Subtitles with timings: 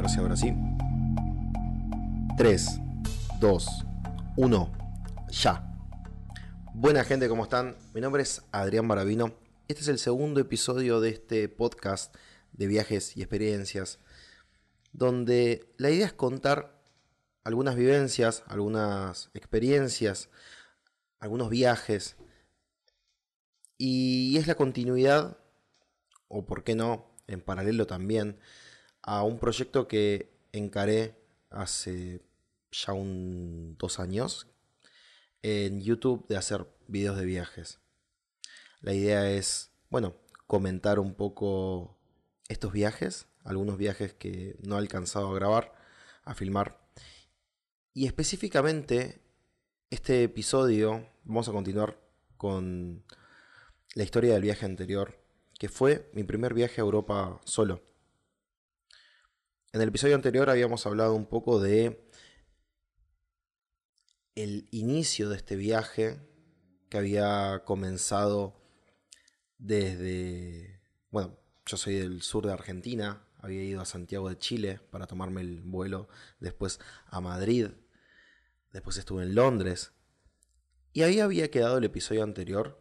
[0.00, 0.54] ver si ahora sí.
[2.36, 2.80] 3,
[3.40, 3.86] 2,
[4.36, 4.72] 1,
[5.30, 5.74] ya.
[6.74, 7.76] Buena gente, ¿cómo están?
[7.94, 9.34] Mi nombre es Adrián Baravino.
[9.66, 12.14] Este es el segundo episodio de este podcast
[12.52, 13.98] de viajes y experiencias,
[14.92, 16.80] donde la idea es contar
[17.42, 20.30] algunas vivencias, algunas experiencias,
[21.18, 22.16] algunos viajes,
[23.76, 25.38] y es la continuidad,
[26.28, 28.38] o por qué no, en paralelo también,
[29.08, 31.14] a un proyecto que encaré
[31.48, 32.20] hace
[32.70, 34.48] ya un dos años
[35.40, 37.78] en YouTube de hacer videos de viajes.
[38.82, 40.14] La idea es, bueno,
[40.46, 41.96] comentar un poco
[42.48, 45.72] estos viajes, algunos viajes que no he alcanzado a grabar,
[46.24, 46.78] a filmar.
[47.94, 49.22] Y específicamente,
[49.88, 51.98] este episodio, vamos a continuar
[52.36, 53.04] con
[53.94, 55.18] la historia del viaje anterior,
[55.58, 57.87] que fue mi primer viaje a Europa solo.
[59.70, 62.10] En el episodio anterior habíamos hablado un poco de
[64.34, 66.18] el inicio de este viaje
[66.88, 68.62] que había comenzado
[69.58, 75.06] desde, bueno, yo soy del sur de Argentina, había ido a Santiago de Chile para
[75.06, 76.08] tomarme el vuelo,
[76.40, 77.68] después a Madrid,
[78.72, 79.92] después estuve en Londres,
[80.94, 82.80] y ahí había quedado el episodio anterior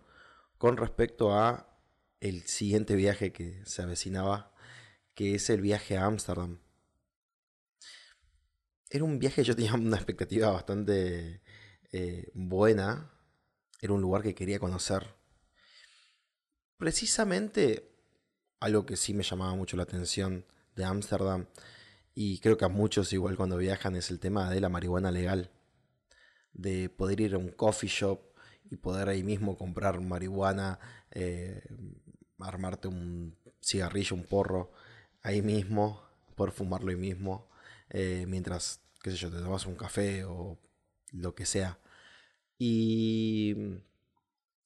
[0.58, 1.78] con respecto a
[2.22, 4.54] el siguiente viaje que se avecinaba,
[5.16, 6.60] que es el viaje a Ámsterdam
[8.90, 11.42] era un viaje, yo tenía una expectativa bastante
[11.92, 13.12] eh, buena.
[13.82, 15.16] Era un lugar que quería conocer.
[16.78, 17.98] Precisamente
[18.60, 21.48] algo que sí me llamaba mucho la atención de Ámsterdam,
[22.14, 25.52] y creo que a muchos igual cuando viajan, es el tema de la marihuana legal.
[26.54, 28.20] De poder ir a un coffee shop
[28.72, 30.80] y poder ahí mismo comprar marihuana,
[31.12, 31.62] eh,
[32.40, 34.72] armarte un cigarrillo, un porro
[35.22, 36.02] ahí mismo,
[36.36, 37.50] poder fumarlo ahí mismo.
[37.90, 40.58] Eh, mientras, qué sé yo, te tomas un café o
[41.12, 41.80] lo que sea.
[42.58, 43.56] Y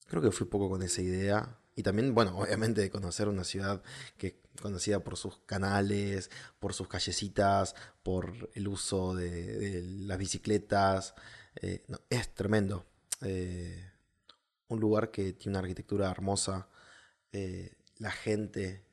[0.07, 1.59] creo que fui poco con esa idea.
[1.75, 3.81] Y también, bueno, obviamente de conocer una ciudad
[4.17, 6.29] que es conocida por sus canales,
[6.59, 11.15] por sus callecitas, por el uso de, las bicicletas.
[11.61, 12.85] Eh, es tremendo.
[13.21, 13.91] Eh,
[14.67, 16.67] un lugar que tiene una arquitectura hermosa.
[17.99, 18.83] la gente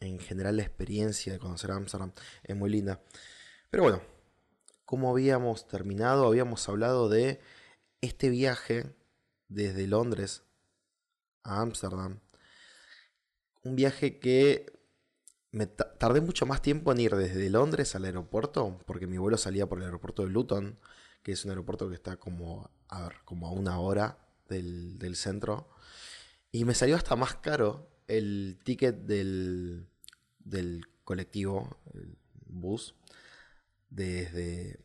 [0.00, 3.00] en general la experiencia de conocer Amsterdam es muy linda.
[3.70, 4.02] Pero bueno,
[4.84, 7.40] como habíamos terminado, habíamos hablado de
[8.00, 8.94] este viaje
[9.48, 10.44] desde Londres
[11.42, 12.20] a Ámsterdam.
[13.64, 14.72] Un viaje que
[15.50, 19.66] me tardé mucho más tiempo en ir desde Londres al aeropuerto, porque mi vuelo salía
[19.66, 20.78] por el aeropuerto de Luton,
[21.22, 25.68] que es un aeropuerto que está como a, como a una hora del, del centro.
[26.50, 29.88] Y me salió hasta más caro el ticket del,
[30.38, 32.94] del colectivo, el bus,
[33.90, 34.80] desde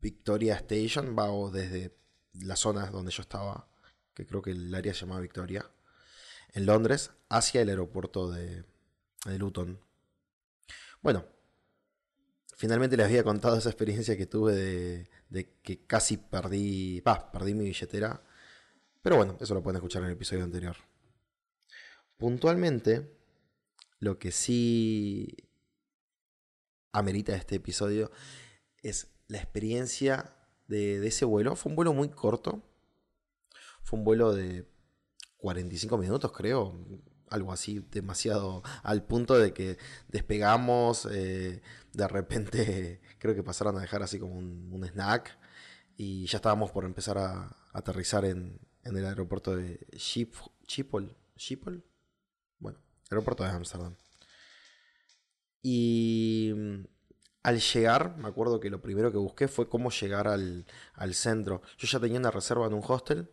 [0.00, 1.96] Victoria Station, va o desde
[2.32, 3.68] la zona donde yo estaba,
[4.14, 5.70] que creo que el área se llama Victoria,
[6.52, 8.64] en Londres, hacia el aeropuerto de,
[9.26, 9.80] de Luton.
[11.00, 11.24] Bueno,
[12.56, 17.02] finalmente les había contado esa experiencia que tuve de, que casi perdí,
[17.32, 18.22] perdí mi billetera.
[19.00, 20.76] Pero bueno, eso lo pueden escuchar en el episodio anterior.
[22.18, 23.16] Puntualmente,
[24.00, 25.36] lo que sí
[26.92, 28.10] amerita este episodio
[28.82, 30.34] es la experiencia
[30.66, 31.54] de, ese vuelo.
[31.54, 32.62] Fue un vuelo muy corto.
[33.82, 34.68] Fue un vuelo de
[35.36, 36.74] 45 minutos, creo.
[37.30, 39.78] Algo así, demasiado al punto de que
[40.08, 41.06] despegamos.
[41.10, 41.62] Eh,
[41.92, 45.38] de repente, creo que pasaron a dejar así como un, snack.
[45.96, 51.16] Y ya estábamos por empezar a, aterrizar en, el aeropuerto de Schiphol.
[51.36, 51.87] ¿Schiphol?
[53.10, 53.96] Aeropuerto de Ámsterdam.
[55.62, 56.84] Y mm,
[57.42, 60.66] al llegar, me acuerdo que lo primero que busqué fue cómo llegar al,
[61.14, 61.62] centro.
[61.78, 63.30] Yo ya tenía una reserva en un hostel.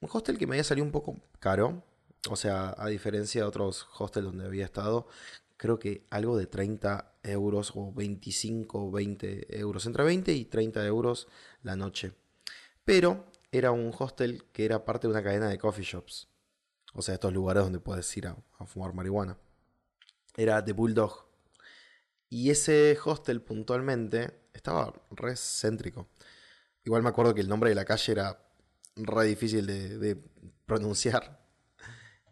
[0.00, 1.84] Un hostel que me había salido un poco caro.
[2.30, 5.08] O sea, a diferencia de otros hostels donde había estado,
[5.56, 9.86] creo que algo de 30 euros o 25 o 20 euros.
[9.86, 11.28] Entre 20 y 30 euros
[11.62, 12.12] la noche.
[12.84, 16.31] Pero era un hostel que era parte de una cadena de coffee shops.
[16.94, 18.36] O sea, estos lugares donde puedes ir a,
[18.66, 19.38] fumar marihuana.
[20.36, 21.26] Era The Bulldog.
[22.28, 26.08] Y ese hostel puntualmente estaba re céntrico.
[26.84, 28.38] Igual me acuerdo que el nombre de la calle era
[28.96, 30.18] re difícil de,
[30.66, 31.40] pronunciar.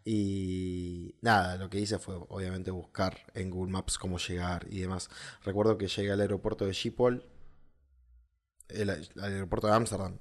[0.03, 5.09] Y nada, lo que hice fue obviamente buscar en Google Maps cómo llegar y demás.
[5.43, 7.23] Recuerdo que llegué al aeropuerto de Schiphol,
[8.69, 10.19] el, aeropuerto de Ámsterdam.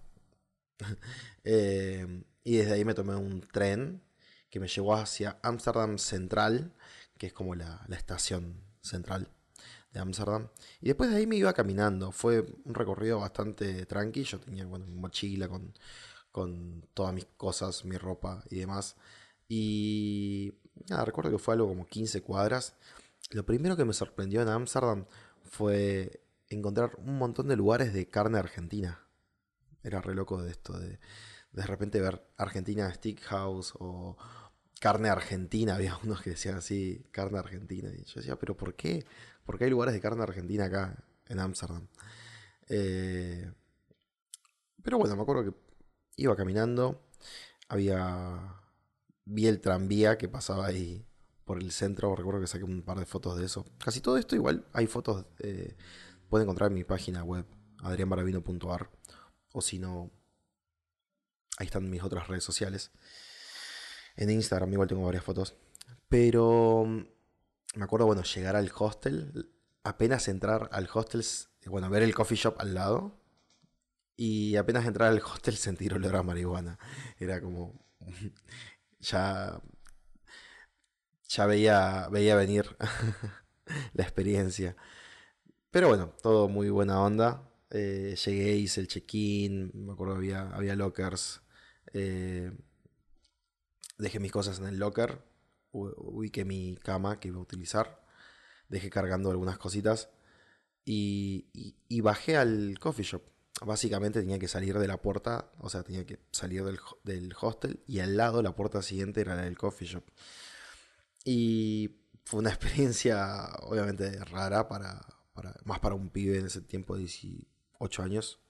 [1.45, 4.03] Eh, y desde ahí me tomé un tren
[4.51, 6.73] que me llevó hacia Amsterdam Central,
[7.17, 9.29] que es como la, estación central
[9.93, 10.49] de Ámsterdam.
[10.81, 12.13] Y después de ahí me iba caminando.
[12.13, 14.25] Fue un recorrido bastante tranqui.
[14.25, 15.73] Yo tenía bueno, mi mochila con,
[16.33, 18.97] con todas mis cosas, mi ropa y demás.
[19.49, 20.53] Y
[20.89, 22.75] nada, recuerdo que fue algo como 15 cuadras.
[23.31, 25.07] Lo primero que me sorprendió en Ámsterdam
[25.45, 29.07] fue encontrar un montón de lugares de carne argentina.
[29.83, 30.99] Era re loco de esto, de
[31.53, 34.17] de repente ver Argentina Steakhouse o
[34.81, 35.75] carne argentina.
[35.77, 37.89] Había unos que decían así, carne argentina.
[37.91, 39.07] Y yo decía, pero ¿por qué?
[39.45, 41.87] ¿Por qué hay lugares de carne argentina acá en Ámsterdam?
[42.69, 43.53] Eh,
[44.83, 45.57] pero bueno, me acuerdo que
[46.17, 47.03] iba caminando.
[47.69, 48.57] Había.
[49.25, 51.07] Vi el tranvía que pasaba ahí
[51.45, 52.15] por el centro.
[52.17, 53.65] Recuerdo que saqué un par de fotos de eso.
[53.79, 55.27] Casi todo esto, igual hay fotos.
[55.41, 55.77] Eh,
[56.29, 57.45] pueden encontrar en mi página web,
[57.79, 58.91] adrianbaravino.ar.
[59.53, 60.11] O si no,
[61.59, 62.93] ahí están mis otras redes sociales.
[64.21, 65.57] En Instagram igual tengo varias fotos.
[66.09, 67.07] Pero mm,
[67.77, 69.51] me acuerdo, bueno, llegar al hostel.
[69.83, 71.25] Apenas entrar al hostel,
[71.67, 73.19] bueno, ver el coffee shop al lado.
[74.17, 76.79] Y apenas entrar al hostel sentir olor a marihuana.
[77.19, 77.83] Era como.
[79.01, 79.61] ya.
[81.29, 82.77] Ya veía, veía venir
[83.95, 84.77] la experiencia.
[85.71, 87.49] Pero bueno, todo muy buena onda.
[87.71, 89.71] Eh, llegué, hice el check-in.
[89.73, 91.41] Me acuerdo había, había lockers.
[91.95, 92.53] Eh,
[94.01, 95.23] dejé mis cosas en el locker.
[95.73, 98.05] Ubiqué mi cama que iba a utilizar.
[98.69, 100.11] Dejé cargando algunas cositas.
[100.85, 103.23] Y, bajé al coffee shop.
[103.65, 107.83] Básicamente tenía que salir de la puerta, o sea, tenía que salir del, del hostel
[107.87, 110.05] y al lado la puerta siguiente era la del coffee shop.
[111.25, 115.01] Y fue una experiencia obviamente rara para,
[115.35, 118.41] para, más para un pibe en ese tiempo de 18 años,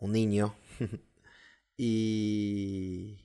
[0.00, 0.56] un niño.
[1.76, 3.23] y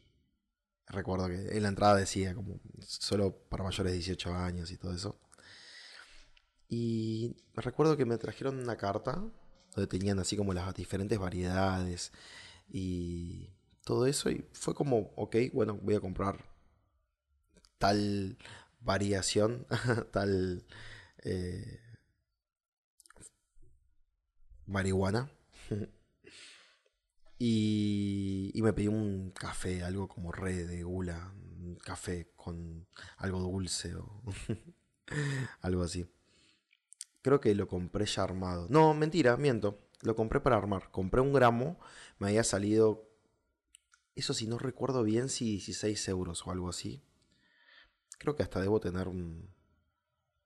[0.90, 4.94] recuerdo que en la entrada decía como solo para mayores de 18 años y todo
[4.94, 5.20] eso.
[6.68, 9.24] Y recuerdo que me trajeron una carta
[9.76, 12.12] donde tenían así como las diferentes variedades
[12.70, 13.50] y
[13.84, 14.30] todo eso.
[14.30, 16.44] Y fue como, ok, bueno, voy a comprar
[17.78, 18.38] tal
[18.82, 19.66] variación,
[20.12, 20.66] tal
[21.24, 21.80] eh,
[24.66, 25.32] marihuana.
[27.42, 32.86] y, y, me pedí un café, algo como re de gula, un café con
[33.18, 34.22] algo dulce o
[35.62, 36.06] algo así.
[37.22, 38.68] Creo que lo compré ya armado.
[38.70, 39.80] No, mentira, miento.
[40.02, 40.92] Lo compré para armar.
[40.92, 41.80] Compré un gramo,
[42.20, 43.10] me había salido...
[44.16, 47.02] Eso si no recuerdo bien, si 16 euros o algo así.
[48.18, 49.54] Creo que hasta debo tener un...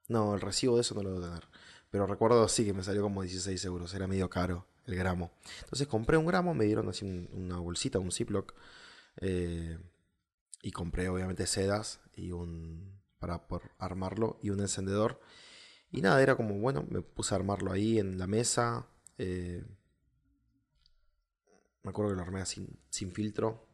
[0.07, 1.47] No, el recibo de eso no lo debo tener.
[1.89, 3.93] Pero recuerdo sí que me salió como 16 euros.
[3.95, 5.31] Era medio caro el gramo.
[5.61, 8.53] Entonces compré un gramo, me dieron así una bolsita, un Ziploc.
[9.21, 9.77] Eh,
[10.61, 13.01] y compré obviamente sedas y un...
[13.19, 15.19] para por armarlo y un encendedor.
[15.91, 18.87] Y nada, era como, bueno, me puse a armarlo ahí en la mesa.
[19.17, 19.63] Eh,
[21.83, 23.67] me acuerdo que lo armé sin, sin filtro.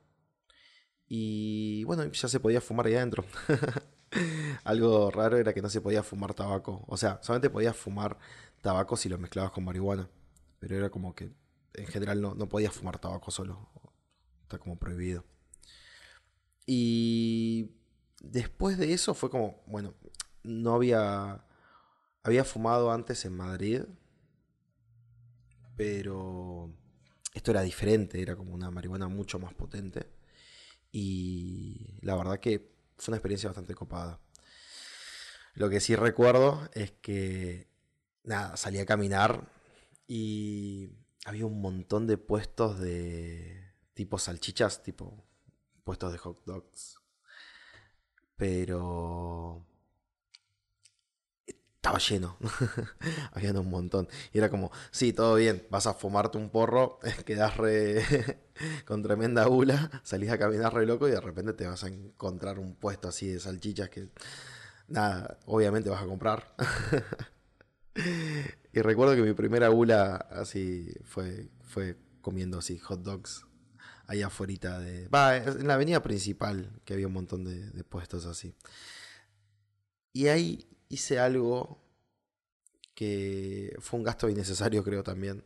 [1.08, 3.26] Y bueno, ya se podía fumar ahí adentro.
[4.64, 6.84] Algo raro era que no se podía fumar tabaco.
[6.88, 8.18] O sea, solamente podías fumar
[8.62, 10.10] tabaco si lo mezclabas con marihuana.
[10.60, 11.32] Pero era como que
[11.74, 13.70] en general no, no fumar tabaco solo.
[14.44, 15.24] Está como prohibido.
[16.66, 17.72] Y
[18.22, 19.94] después de eso fue como, bueno,
[20.44, 21.46] no había
[22.24, 23.84] había fumado antes en Madrid,
[25.76, 26.72] pero
[27.34, 30.08] esto era diferente, era como una marihuana mucho más potente.
[30.92, 34.20] Y la verdad que fue una experiencia bastante copada.
[35.54, 37.68] Lo que sí recuerdo es que,
[38.24, 39.48] nada, salí a caminar
[40.10, 40.90] y
[41.24, 45.24] había un montón de puestos de tipo salchichas, tipo
[45.84, 46.98] puestos de hot dogs.
[48.36, 49.68] Pero
[51.46, 52.38] estaba lleno.
[53.34, 54.08] Había un montón.
[54.34, 58.04] Y era como, sí, todo bien, vas a fumarte un porro, quedás re
[58.86, 62.58] con tremenda gula, salís a caminar re loco y de repente te vas a encontrar
[62.58, 64.10] un puesto así de salchichas que,
[64.88, 66.56] nada, obviamente vas a comprar.
[68.74, 73.46] y recuerdo que mi primera gula así fue, fue comiendo así hot dogs
[74.08, 75.08] ahí afuera de...
[75.10, 78.56] Va, en la avenida principal, que había un montón de, de puestos así.
[80.14, 81.80] Y ahí hice algo
[82.96, 85.46] que fue un gasto innecesario, creo también.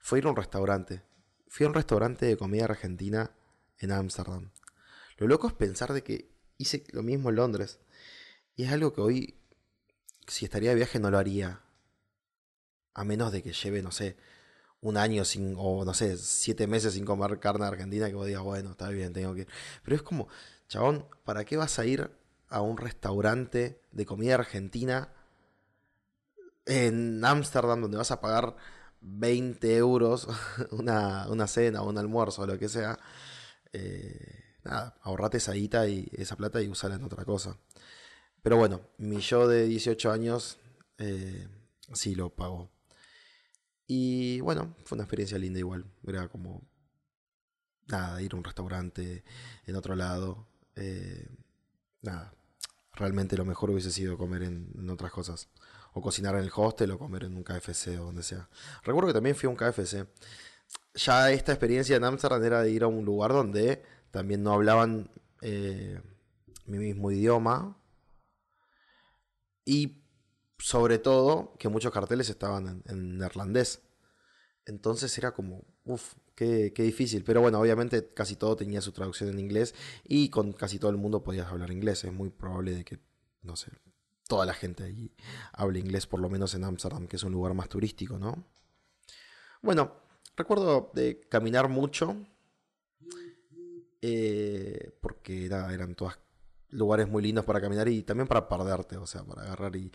[0.00, 1.02] Fue ir a un restaurante.
[1.48, 3.30] Fui a un restaurante de comida argentina
[3.78, 4.50] en Ámsterdam.
[5.18, 7.78] Lo loco es pensar de que hice lo mismo en Londres.
[8.56, 9.38] Y es algo que hoy,
[10.26, 11.60] si estaría de viaje, no lo haría.
[12.98, 14.16] A menos de que lleve, no sé,
[14.80, 18.42] un año sin, o no sé, siete meses sin comer carne argentina, que vos digas,
[18.42, 19.48] bueno, está bien, tengo que ir.
[19.82, 20.28] Pero es como,
[20.68, 22.10] chabón, ¿para qué vas a ir
[22.48, 25.12] a un restaurante de comida argentina
[26.66, 28.56] en Ámsterdam, donde vas a pagar
[29.00, 30.28] 20 euros
[30.70, 32.98] una, una cena o un almuerzo o lo que sea,
[33.72, 37.56] eh, nada, ahorrate esa guita y esa plata y usala en otra cosa.
[38.42, 40.58] Pero bueno, mi yo de 18 años
[40.98, 41.48] eh,
[41.92, 42.70] sí lo pagó.
[43.90, 45.86] Y bueno, fue una experiencia linda igual.
[46.06, 46.62] Era como,
[47.86, 49.24] nada, ir a un restaurante
[49.66, 50.46] en otro lado.
[50.76, 51.26] Eh,
[52.02, 52.34] nada,
[52.92, 55.48] realmente lo mejor hubiese sido comer en, otras cosas.
[55.94, 58.50] O cocinar en el hostel o comer en un KFC o donde sea.
[58.84, 60.06] Recuerdo que también fui a un KFC.
[60.94, 65.10] Ya esta experiencia en Amsterdam era de ir a un lugar donde también no hablaban
[65.40, 66.02] eh,
[66.66, 67.74] mi mismo idioma.
[69.64, 70.02] Y
[70.58, 73.80] sobre todo que muchos carteles estaban en, neerlandés.
[74.66, 77.24] Entonces era como, uff, qué, qué, difícil.
[77.24, 79.74] Pero bueno, obviamente casi todo tenía su traducción en inglés
[80.04, 82.04] y con casi todo el mundo podías hablar inglés.
[82.04, 82.98] Es muy probable de que,
[83.42, 83.70] no sé,
[84.28, 85.10] toda la gente allí
[85.52, 88.44] hable inglés, por lo menos en Amsterdam, que es un lugar más turístico, ¿no?
[89.62, 89.96] Bueno,
[90.36, 92.16] recuerdo de caminar mucho,
[94.00, 96.18] eh, porque eran todos
[96.70, 99.90] lugares muy lindos para caminar y también para perderte, o sea, para agarrar y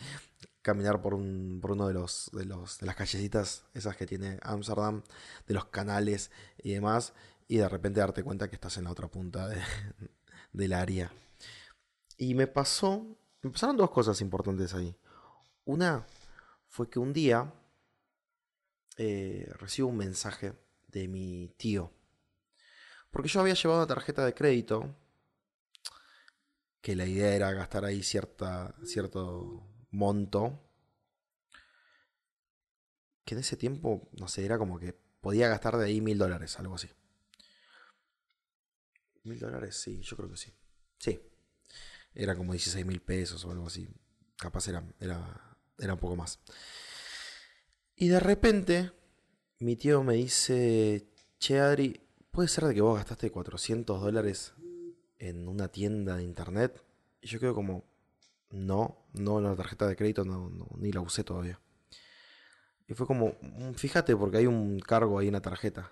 [0.62, 4.40] caminar por, un, por uno de los, de los de las callecitas esas que tiene
[4.42, 5.04] Amsterdam,
[5.46, 7.14] de los canales y demás,
[7.48, 9.62] y de repente darte cuenta que estás en la otra punta de,
[10.54, 11.12] del área.
[12.18, 13.06] Y me pasó,
[13.42, 14.96] me pasaron dos cosas importantes ahí.
[15.66, 16.06] Una
[16.68, 17.54] fue que un día
[18.98, 20.54] eh, recibo un mensaje
[20.88, 21.92] de mi tío.
[23.12, 24.96] Porque yo había llevado una tarjeta de crédito,
[26.84, 30.60] que la idea era gastar ahí cierta, cierto monto
[33.24, 36.60] que en ese tiempo, no sé, era como que podía gastar de ahí mil dólares,
[36.60, 36.90] algo así.
[39.24, 40.52] Mil dólares, sí, yo creo que sí.
[41.00, 41.22] Sí.
[42.14, 43.88] Era como 16 mil pesos o algo así.
[44.36, 46.42] Capaz era, era, era un poco más.
[47.96, 48.92] Y de repente,
[49.60, 51.08] mi tío me dice,
[51.40, 54.54] che Adri, ¿puede ser de que vos gastaste 400 dólares
[55.20, 56.84] en una tienda de internet?
[57.22, 57.84] Y yo quedo como,
[58.52, 61.60] no, no, la tarjeta de crédito no, ni la usé todavía.
[62.88, 65.92] Y fue como, mm, fíjate porque hay un cargo ahí en la tarjeta.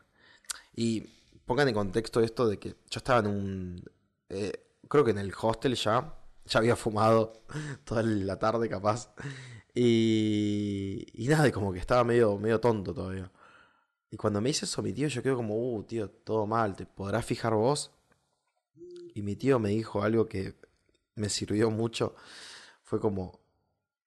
[0.75, 1.01] Y
[1.46, 3.84] pongan en contexto esto de que yo estaba en un...
[4.30, 4.51] Eh,
[4.88, 7.34] creo que en el hostel ya, ya había fumado
[7.86, 9.13] toda la tarde capaz.
[9.74, 13.32] Y, y nada, como que estaba medio, medio tonto todavía.
[14.12, 16.86] Y cuando me dice eso mi tío, yo quedo como, uh, tío, todo mal, ¿te
[16.86, 17.92] podrás fijar vos?
[19.13, 20.56] Y mi tío me dijo algo que
[21.15, 22.15] me sirvió mucho
[22.84, 23.39] fue como,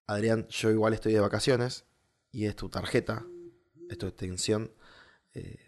[0.06, 1.84] Adrián, yo igual estoy de vacaciones
[2.32, 3.25] y es tu tarjeta,
[3.88, 4.73] es tu extensión,
[5.34, 5.58] eh.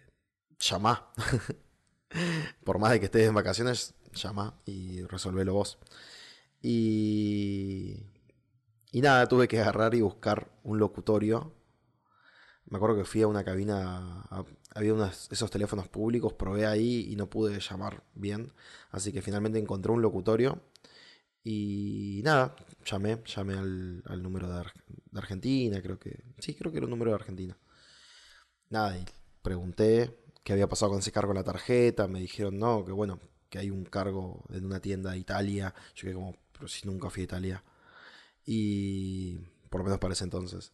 [2.64, 5.78] Por más de que estés en vacaciones, llama y resolvelo vos.
[6.62, 8.02] Y,
[8.93, 11.52] y nada, tuve que agarrar y buscar un locutorio.
[12.66, 14.25] Me acuerdo que fui a una cabina,
[14.76, 18.52] había unos, esos teléfonos públicos, probé ahí y no pude llamar bien.
[18.90, 20.61] Así que finalmente encontré un locutorio
[21.42, 22.54] y nada,
[22.85, 24.64] llamé, llamé al, número de,
[25.14, 26.25] Argentina, creo que.
[26.38, 27.56] Sí, creo que era un número de Argentina.
[28.68, 29.04] Nada, y
[29.42, 30.14] pregunté
[30.45, 32.09] qué había pasado con ese cargo en la tarjeta.
[32.09, 35.75] Me dijeron, no, que bueno, que hay un cargo en una tienda de Italia.
[35.95, 37.64] Yo quedé como, pero si nunca fui a Italia.
[38.45, 39.38] Y.
[39.71, 40.73] Por lo menos para ese entonces.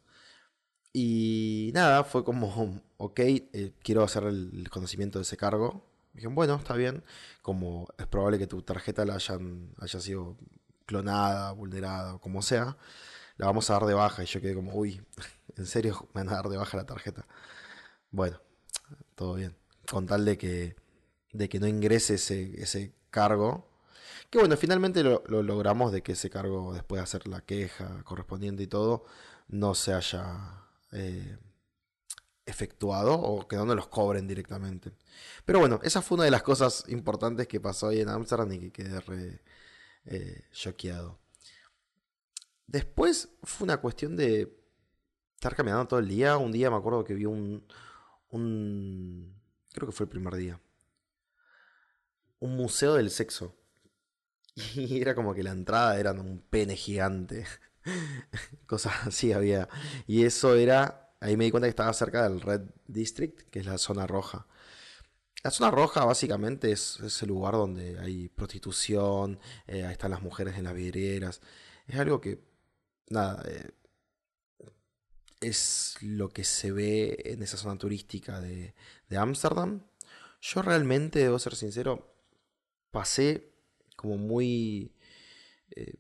[0.93, 5.85] Y nada, fue como, ok, eh, quiero hacer el conocimiento de ese cargo.
[6.13, 7.03] Me dijeron, bueno, está bien.
[7.43, 10.37] Como es probable que tu tarjeta la hayan, haya sido
[10.87, 12.77] clonada, vulnerada o como sea,
[13.37, 14.23] la vamos a dar de baja.
[14.23, 15.03] Y yo quedé como, uy,
[15.57, 17.27] ¿en serio me van a dar de baja la tarjeta?
[18.11, 18.41] Bueno,
[19.15, 19.57] todo bien.
[19.91, 20.77] Con tal de que,
[21.33, 23.69] de que no ingrese ese, ese cargo.
[24.31, 28.63] Que bueno, finalmente lo, logramos de que ese cargo, después de hacer la queja correspondiente
[28.63, 29.05] y todo,
[29.49, 30.62] no se haya
[30.93, 31.39] eh,
[32.47, 34.93] efectuado o que no nos los cobren directamente.
[35.45, 38.59] Pero bueno, esa fue una de las cosas importantes que pasó ahí en Amsterdam y
[38.59, 39.43] que quedé re,
[40.07, 40.45] eh.
[42.67, 44.57] Después fue una cuestión de
[45.35, 46.37] estar caminando todo el día.
[46.37, 47.67] Un día me acuerdo que vi un,
[48.31, 49.35] un
[49.73, 50.61] creo que fue el primer día,
[52.41, 53.57] un museo del sexo.
[54.75, 57.47] Y era como que la entrada era un pene gigante.
[58.67, 59.69] Cosas así había.
[60.07, 63.67] Y eso era, ahí me di cuenta que estaba cerca del Red District, que es
[63.67, 64.47] la zona roja.
[65.43, 70.57] La zona roja básicamente es, el lugar donde hay prostitución, eh, ahí están las mujeres
[70.57, 71.41] en las vidrieras.
[71.87, 72.45] Es algo que,
[73.09, 73.71] nada, eh,
[75.41, 78.75] es lo que se ve en esa zona turística de
[79.17, 79.83] Ámsterdam.
[80.41, 82.17] Yo realmente, debo ser sincero,
[82.91, 83.53] pasé
[83.97, 84.93] como muy
[85.71, 85.95] eh,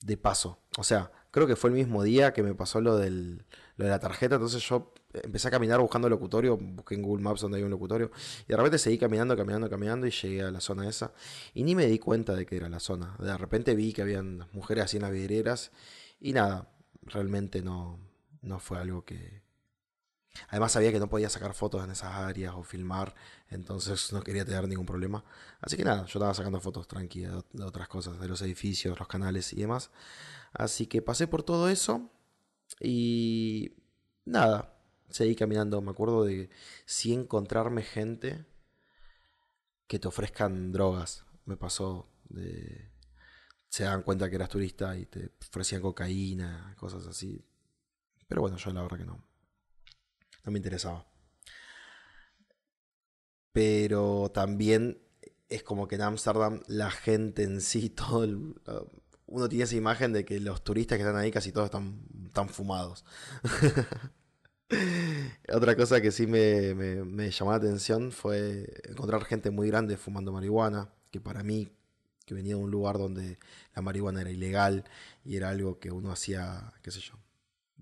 [0.00, 0.58] de paso.
[0.78, 3.44] O sea, creo que fue el mismo día que me pasó lo, del,
[3.76, 7.40] lo de la tarjeta, entonces yo empecé a caminar buscando locutorio, busqué en Google Maps
[7.40, 8.12] donde hay un locutorio,
[8.44, 11.12] y de repente seguí caminando, caminando, caminando y llegué a la zona esa,
[11.54, 13.16] y ni me di cuenta de que era la zona.
[13.18, 15.56] De repente vi que habían mujeres así en
[16.20, 16.68] y nada,
[17.02, 17.98] realmente no,
[18.42, 19.42] no fue algo que...
[20.48, 23.14] Además sabía que no podía sacar fotos en esas áreas o filmar,
[23.50, 25.24] entonces no quería tener ningún problema.
[25.60, 29.08] Así que nada, yo estaba sacando fotos tranquilas de otras cosas, de los edificios, los
[29.08, 29.90] canales y demás.
[30.52, 32.10] Así que pasé por todo eso
[32.80, 33.76] y
[34.24, 34.78] nada,
[35.08, 35.80] seguí caminando.
[35.80, 36.50] Me acuerdo de
[36.84, 38.44] si encontrarme gente
[39.86, 41.24] que te ofrezcan drogas.
[41.44, 42.90] Me pasó de...
[43.68, 47.42] Se dan cuenta que eras turista y te ofrecían cocaína, cosas así.
[48.28, 49.24] Pero bueno, yo la verdad que no.
[50.44, 51.06] No me interesaba.
[53.52, 55.00] Pero también
[55.48, 58.54] es como que en Ámsterdam la gente en sí, todo el,
[59.32, 62.48] uno tiene esa imagen de que los turistas que están ahí casi todos están, están
[62.50, 63.04] fumados.
[65.52, 66.74] Otra cosa que sí me,
[67.30, 71.70] llamó la atención fue encontrar gente muy grande fumando marihuana, que para mí,
[72.26, 73.38] que venía de un lugar donde
[73.74, 74.84] la marihuana era ilegal
[75.24, 77.14] y era algo que uno hacía, qué sé yo,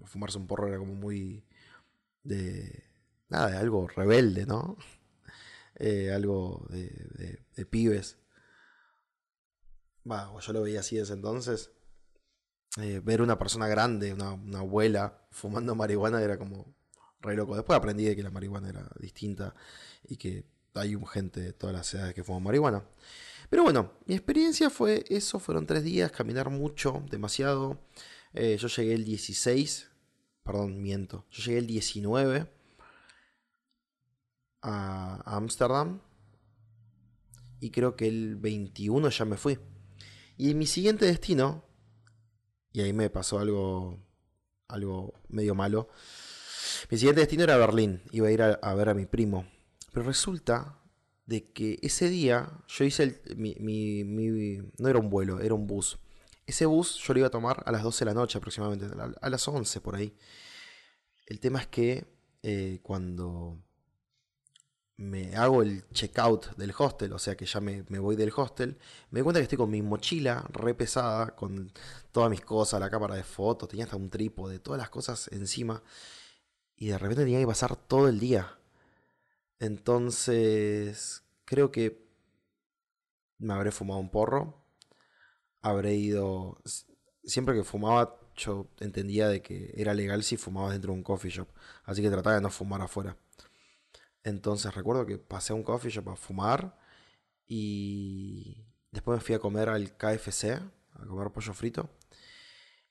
[0.04, 1.44] fumarse un porro era como muy
[2.22, 2.84] de,
[3.28, 4.76] nada, de algo rebelde, ¿no?
[5.82, 8.19] Eh, algo de, de pibes
[10.04, 11.70] yo lo veía así desde entonces,
[12.78, 16.74] eh, ver una persona grande, una, abuela, fumando marihuana era como
[17.20, 17.54] re loco.
[17.54, 19.54] Después aprendí de que la marihuana era distinta
[20.08, 22.84] y que hay gente de todas las edades que fuma marihuana.
[23.50, 27.80] Pero bueno, mi experiencia fue eso, fueron tres días, caminar mucho, demasiado.
[28.32, 29.90] Eh, yo llegué el 16,
[30.44, 32.48] perdón, miento, yo llegué el 19
[34.62, 36.00] a Ámsterdam
[37.58, 39.58] y creo que el 21 ya me fui.
[40.40, 41.62] Y mi siguiente destino,
[42.72, 43.98] y ahí me pasó algo,
[44.68, 45.90] algo medio malo,
[46.90, 49.46] mi siguiente destino era Berlín, iba a ir a, ver a mi primo.
[49.92, 50.78] Pero resulta
[51.26, 55.66] de que ese día yo hice el, mi, mi, no era un vuelo, era un
[55.66, 55.98] bus.
[56.46, 58.86] Ese bus yo lo iba a tomar a las 12 de la noche aproximadamente,
[59.20, 60.16] a las 11 por ahí.
[61.26, 62.06] El tema es que
[62.42, 63.58] eh, cuando
[65.00, 68.76] me hago el checkout del hostel, o sea que ya me, voy del hostel,
[69.10, 71.72] me doy cuenta que estoy con mi mochila re pesada, con
[72.12, 75.82] todas mis cosas, la cámara de fotos, tenía hasta un trípode, todas las cosas encima,
[76.76, 78.58] y de repente tenía que pasar todo el día.
[79.58, 82.06] Entonces, creo que
[83.38, 84.62] me habré fumado un porro,
[85.62, 86.58] habré ido,
[87.24, 91.30] siempre que fumaba yo entendía de que era legal si fumaba dentro de un coffee
[91.30, 91.48] shop,
[91.84, 93.16] así que trataba de no fumar afuera.
[94.24, 96.78] Entonces recuerdo que pasé a un coffee shop a fumar
[97.46, 100.60] y después me fui a comer al KFC,
[100.92, 101.90] a comer pollo frito.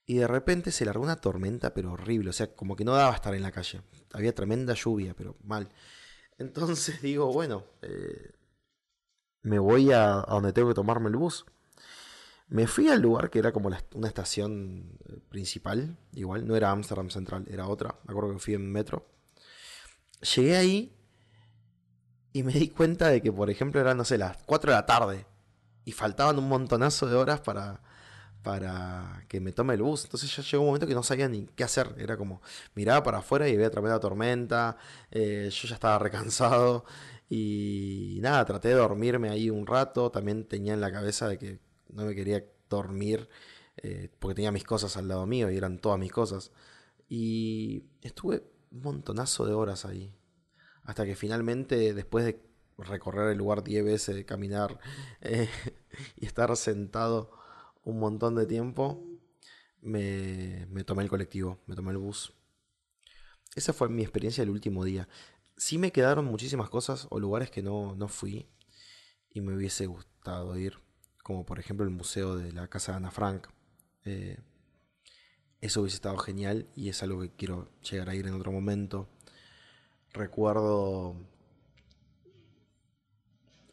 [0.06, 2.32] Y de repente se largó una tormenta, pero horrible.
[2.32, 3.82] O sea, como que no daba estar en la calle.
[4.12, 5.70] Había tremenda lluvia, pero mal.
[6.40, 8.32] Entonces digo, bueno, eh,
[9.44, 11.46] me voy a, donde tengo que tomarme el bus.
[12.48, 15.96] Me fui al lugar que era como una estación eh, principal.
[16.14, 18.00] Igual, no era Amsterdam Central, era otra.
[18.06, 19.06] Me acuerdo que fui en metro.
[20.36, 20.99] Llegué ahí
[22.34, 24.86] y me di cuenta de que, por ejemplo, eran, no sé, las 4 de la
[24.86, 25.26] tarde.
[25.86, 27.82] Y faltaban un montonazo de horas para,
[28.44, 30.06] para que me tome el bus.
[30.06, 31.96] Entonces ya llegó un momento que no sabía ni qué hacer.
[31.98, 32.42] Era como,
[32.76, 34.78] miraba para afuera y veía tremenda tormenta.
[35.12, 36.86] Eh, yo ya estaba recansado.
[37.30, 40.12] Y nada, traté de dormirme ahí un rato.
[40.12, 43.28] También tenía en la cabeza de que no me quería dormir
[43.78, 46.52] eh, porque tenía mis cosas al lado mío y eran todas mis cosas.
[47.08, 50.14] Y estuve un montonazo de horas ahí.
[50.90, 52.42] Hasta que finalmente, después de
[52.80, 54.80] recorrer el lugar 10 veces, caminar
[55.22, 55.48] eh,
[56.18, 57.30] y estar sentado
[57.84, 59.06] un montón de tiempo,
[59.82, 62.34] me, tomé el colectivo, me tomé el bus.
[63.54, 65.08] Esa fue mi experiencia el último día.
[65.58, 68.50] Sí me quedaron muchísimas cosas o lugares que no, fui
[69.30, 70.80] y me hubiese gustado ir,
[71.22, 73.48] como por ejemplo el museo de la casa de Ana Frank.
[74.06, 74.40] Eh,
[75.62, 79.08] eso hubiese estado genial y es algo que quiero llegar a ir en otro momento.
[80.14, 81.16] Recuerdo.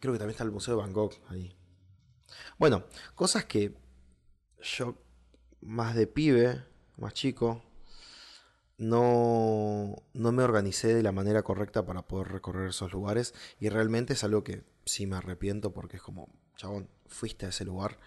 [0.01, 1.57] Creo que también está el Museo de Gogh ahí.
[2.59, 3.75] Bueno, cosas que
[4.61, 4.97] yo,
[5.63, 6.65] más de pibe,
[6.97, 7.63] más chico,
[8.79, 13.35] no, no me organicé de la manera correcta para poder recorrer esos lugares.
[13.59, 17.65] Y realmente es algo que sí me arrepiento porque es como, chabón, fuiste a ese
[17.65, 17.99] lugar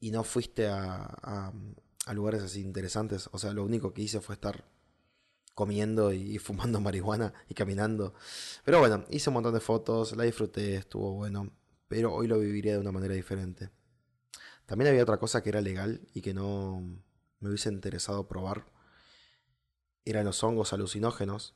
[0.00, 1.52] y, no fuiste a,
[2.06, 3.28] a lugares así interesantes.
[3.32, 4.64] O sea, lo único que hice fue estar
[5.56, 8.14] comiendo y fumando marihuana y caminando.
[8.64, 11.50] Pero bueno, hice un montón de fotos, la disfruté, estuvo bueno,
[11.88, 13.70] pero hoy lo viviría de una manera diferente.
[14.66, 16.80] También había otra cosa que era legal y que no,
[17.40, 18.66] me hubiese interesado probar
[20.06, 21.54] eran los hongos alucinógenos.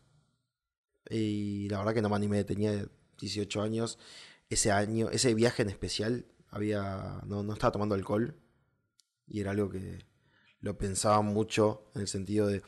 [1.08, 2.86] Y la verdad que no me animé, tenía
[3.18, 3.98] 18 años.
[4.48, 8.34] Ese año, ese viaje en especial, había no, no estaba tomando alcohol.
[9.26, 10.04] Y era algo que
[10.60, 12.62] lo pensaba mucho en el sentido de,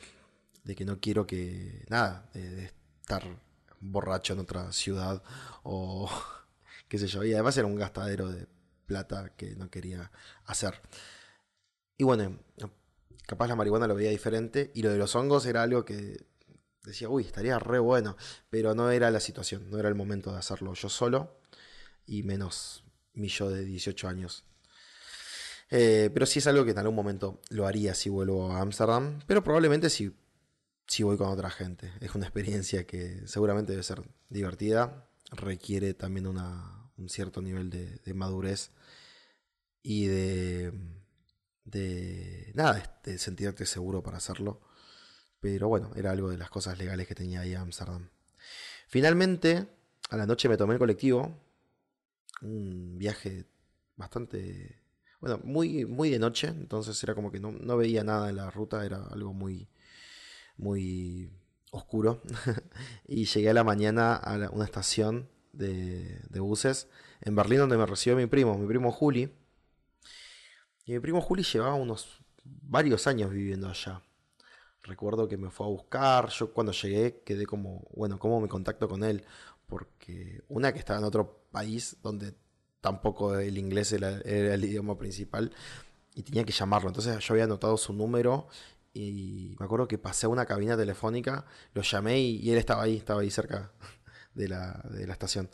[0.63, 2.71] de que no quiero que, nada, de,
[3.01, 3.23] estar
[3.79, 5.21] borracho en otra ciudad
[5.63, 6.09] o
[6.87, 7.23] qué sé yo.
[7.23, 8.47] Y además era un gastadero de
[8.85, 10.11] plata que no quería
[10.45, 10.81] hacer.
[11.97, 12.39] Y bueno,
[13.25, 16.25] capaz la marihuana lo veía diferente y lo de los hongos era algo que
[16.83, 18.17] decía, uy, estaría re bueno,
[18.49, 21.39] pero no era la situación, no era el momento de hacerlo yo solo
[22.05, 24.45] y menos mi yo de 18 años.
[25.69, 29.19] Eh, pero sí es algo que en algún momento lo haría si vuelvo a Ámsterdam,
[29.25, 30.13] pero probablemente si,
[30.87, 31.91] si voy con otra gente.
[32.01, 38.71] Es una experiencia que seguramente debe ser divertida, requiere también un cierto nivel de madurez
[39.81, 40.73] y de
[41.65, 44.61] de nada, de sentirte seguro para hacerlo.
[45.39, 48.09] Pero bueno, era algo de las cosas legales que tenía ahí Amsterdam.
[48.87, 49.67] Finalmente,
[50.09, 51.37] a la noche me tomé el colectivo.
[52.41, 53.45] Un viaje
[53.95, 54.81] bastante.
[55.19, 56.47] Bueno, muy, muy de noche.
[56.47, 58.85] Entonces era como que no, no veía nada en la ruta.
[58.85, 59.67] Era algo muy.
[60.57, 61.31] Muy
[61.71, 62.21] oscuro.
[63.07, 66.87] y llegué a la mañana a una estación de, de buses
[67.21, 69.31] en Berlín donde me recibió mi primo, mi primo Juli
[70.85, 74.01] y mi primo Juli llevaba unos varios años viviendo allá.
[74.83, 78.89] Recuerdo que me fue a buscar, yo cuando llegué quedé como, bueno, ¿cómo me contacto
[78.89, 79.23] con él?
[79.65, 82.33] Porque una que estaba en otro país donde
[82.81, 85.53] tampoco el inglés era, el idioma principal
[86.15, 86.89] y tenía que llamarlo.
[86.89, 88.47] Entonces yo había anotado su número
[88.93, 92.97] y me acuerdo que pasé a una cabina telefónica, lo llamé y, él estaba ahí,
[92.97, 93.71] estaba ahí cerca
[94.35, 95.49] de la, de la estación.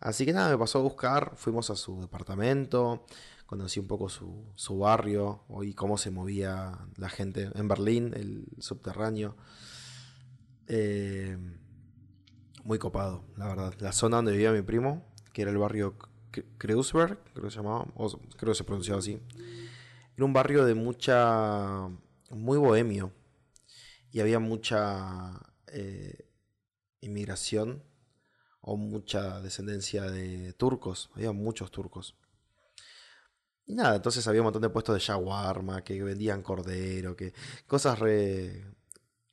[0.00, 3.04] Así que nada, me pasó a buscar, fuimos a su departamento,
[3.46, 8.46] conocí un poco su, su barrio y cómo se movía la gente en Berlín, el
[8.58, 9.36] subterráneo.
[10.66, 11.36] Eh,
[12.64, 13.74] muy copado, la verdad.
[13.80, 15.94] La zona donde vivía mi primo, que era el barrio
[16.58, 17.86] Kreuzberg, creo que se llamaba,
[18.36, 19.20] creo que se pronunciaba así.
[20.16, 21.88] Era un barrio de mucha.
[22.34, 23.12] Muy bohemio.
[24.10, 26.30] Y había mucha eh,
[27.00, 27.82] inmigración
[28.60, 31.10] o mucha descendencia de turcos.
[31.14, 32.16] Había muchos turcos.
[33.66, 37.32] Y nada, entonces había un montón de puestos de shawarma, que vendían cordero, que
[37.66, 38.64] cosas re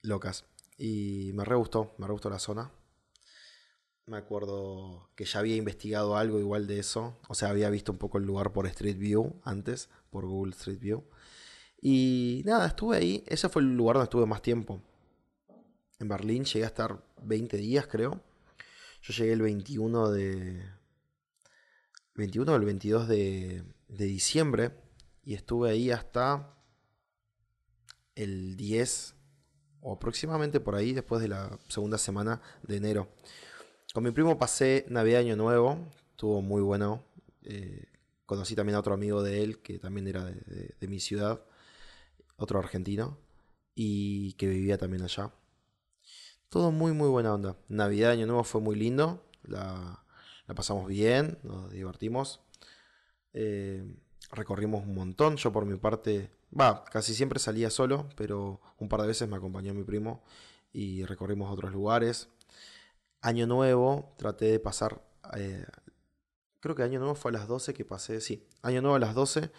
[0.01, 0.45] locas.
[0.77, 2.71] Y me re gustó, me re gustó la zona.
[4.05, 7.19] Me acuerdo que ya había investigado algo igual de eso.
[7.27, 10.79] O sea, había visto un poco el lugar por Street View antes, por Google Street
[10.79, 11.03] View.
[11.81, 13.23] Y nada, estuve ahí.
[13.27, 14.81] Ese fue el lugar donde estuve más tiempo.
[15.99, 18.21] En Berlín llegué a estar 20 días, creo.
[19.01, 20.63] Yo llegué el 21 de.
[22.15, 24.71] 21 o el 22 de, de diciembre
[25.23, 26.55] y estuve ahí hasta
[28.15, 29.15] el 10
[29.81, 33.09] o aproximadamente por ahí después de la segunda semana de enero.
[33.93, 35.77] Con mi primo pasé Navidad Año Nuevo,
[36.11, 37.03] estuvo muy bueno.
[37.43, 37.85] Eh,
[38.25, 41.41] conocí también a otro amigo de él que también era de, mi ciudad,
[42.41, 43.17] otro argentino,
[43.75, 45.31] y que vivía también allá.
[46.49, 47.55] Todo muy muy buena onda.
[47.69, 50.03] Navidad Año Nuevo fue muy lindo, la,
[50.47, 52.41] la pasamos bien, nos divertimos.
[53.33, 53.85] Eh,
[54.31, 55.37] recorrimos un montón.
[55.37, 59.37] Yo por mi parte, va, casi siempre salía solo, pero un par de veces me
[59.37, 60.23] acompañó mi primo
[60.73, 62.29] y recorrimos otros lugares.
[63.21, 65.01] Año Nuevo, traté de pasar,
[65.37, 65.65] eh,
[66.59, 69.15] creo que Año Nuevo fue a las 12 que pasé, sí, Año Nuevo a las
[69.15, 69.51] 12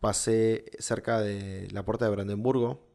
[0.00, 2.88] pasé cerca de la puerta de Brandenburgo,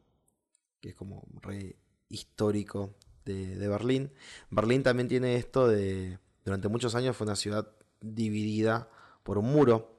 [0.79, 1.77] que es como re
[2.09, 4.11] histórico de, Berlín.
[4.49, 8.89] Berlín también tiene esto de, durante muchos años fue una ciudad dividida
[9.23, 9.93] por un muro,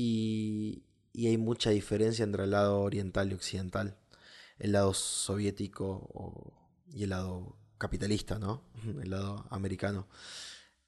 [0.00, 3.98] y, hay mucha diferencia entre el lado oriental y occidental,
[4.60, 6.54] el lado soviético
[6.92, 8.62] y el lado capitalista, ¿no?
[9.02, 10.06] El lado americano.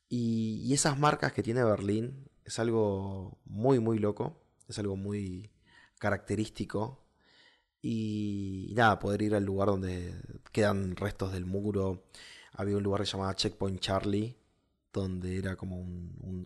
[0.09, 5.50] Y, esas marcas que tiene Berlín es algo muy, muy loco, es algo muy
[5.98, 7.04] característico.
[7.83, 10.14] Y, nada, poder ir al lugar donde
[10.52, 12.04] quedan restos del muro.
[12.52, 14.37] Había un lugar que llamaba Checkpoint Charlie,
[14.92, 15.76] donde era como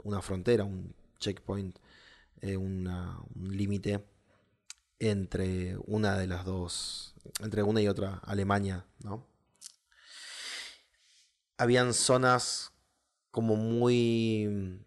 [0.04, 1.78] una frontera, un checkpoint
[2.40, 2.86] eh, un
[3.50, 4.04] límite
[4.98, 9.26] entre una de las dos, entre una y otra Alemania, ¿no?
[11.56, 12.72] Habían zonas
[13.30, 14.80] como muy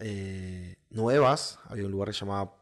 [0.00, 2.54] eh, nuevas, había un lugar que se llamaba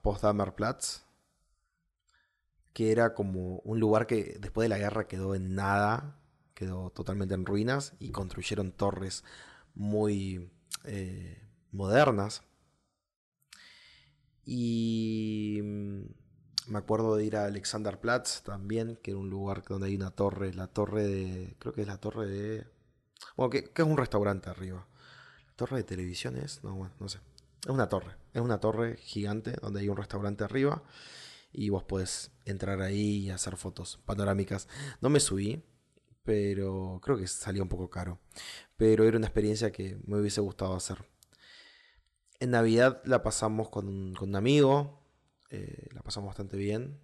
[2.73, 6.19] que era como un lugar que después de la guerra quedó en nada,
[6.55, 9.25] quedó totalmente en ruinas y construyeron torres
[9.75, 10.51] muy
[10.85, 12.43] eh, modernas
[14.45, 16.03] y mm,
[16.69, 20.55] me acuerdo de ir a Alexanderplatz también, que era un lugar donde hay una torre,
[20.55, 22.67] la torre de, creo que es la torre de,
[23.37, 24.87] bueno, que, es un restaurante arriba.
[25.47, 26.63] ¿La torre de televisión es?
[26.65, 27.19] No, bueno, no sé.
[27.65, 30.83] Es una torre, es una torre gigante donde hay un restaurante arriba
[31.53, 34.69] y vos podés entrar ahí y hacer fotos panorámicas.
[35.01, 35.63] No me subí,
[36.25, 38.19] pero creo que salía un poco caro.
[38.77, 41.05] Pero era una experiencia que me hubiese gustado hacer.
[42.41, 43.87] En Navidad la pasamos con,
[44.21, 45.01] un amigo,
[45.51, 47.01] eh, la pasamos bastante bien.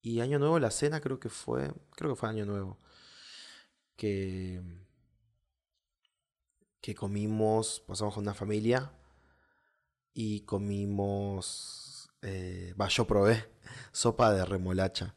[0.00, 2.78] Y Año Nuevo, la cena creo que fue, creo que fue Año Nuevo.
[3.96, 4.62] Que,
[6.80, 8.92] que comimos, pasamos con una familia
[10.14, 13.48] y comimos, eh, yo probé
[13.92, 15.14] sopa de remolacha,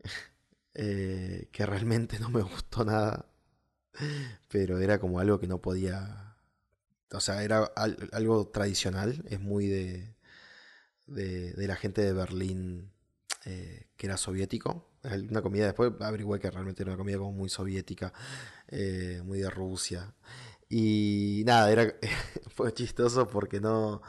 [0.74, 3.26] eh, que realmente no me gustó nada,
[4.48, 6.36] pero era como algo que no podía,
[7.12, 7.64] o sea, era
[8.12, 10.16] algo tradicional, es muy de,
[11.10, 12.92] de, la gente de Berlín
[13.44, 14.86] eh, que era soviético.
[15.02, 18.12] Una comida, después averigué que realmente era una comida como muy soviética,
[18.68, 20.14] eh, muy de Rusia.
[20.70, 21.92] Y nada, era,
[22.54, 24.00] fue chistoso porque no,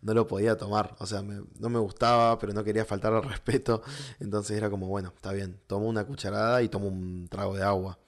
[0.00, 0.96] no lo podía tomar.
[0.98, 3.82] O sea, no me gustaba, pero no quería faltar al respeto.
[4.18, 7.98] Entonces era como, bueno, está bien, tomo una cucharada y tomo un trago de agua.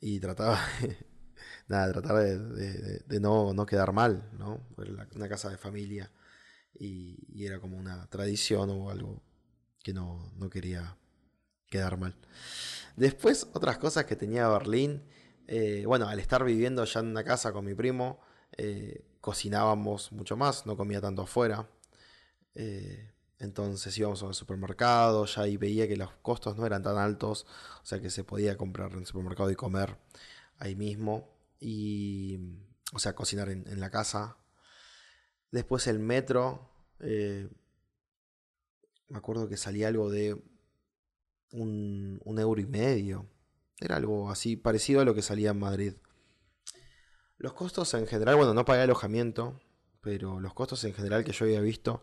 [0.00, 0.58] Y trataba,
[1.68, 4.60] nada, tratar de, no, no, quedar mal, ¿no?
[4.78, 6.10] Era una casa de familia
[6.78, 9.22] y, era como una tradición o algo
[9.82, 10.96] que no, no quería
[11.68, 12.14] quedar mal.
[12.96, 15.02] Después, otras cosas que tenía Berlín.
[15.52, 18.20] Eh, bueno, al estar viviendo ya en una casa con mi primo,
[18.56, 21.68] eh, cocinábamos mucho más, no comía tanto afuera.
[22.54, 27.46] Eh, entonces íbamos al supermercado, ya ahí veía que los costos no eran tan altos,
[27.82, 29.96] o sea que se podía comprar en el supermercado y comer
[30.58, 31.28] ahí mismo.
[31.58, 32.38] Y,
[32.92, 34.36] o sea, cocinar en, la casa.
[35.50, 37.48] Después el metro, me
[39.18, 40.40] acuerdo que salía algo de
[41.52, 43.26] un, un euro y medio
[43.80, 45.94] era algo así parecido a lo que salía en Madrid.
[47.38, 49.58] Los costos en general, bueno, no pagué alojamiento,
[50.02, 52.02] pero los costos en general que yo había visto